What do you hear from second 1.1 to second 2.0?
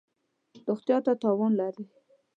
تاوان لری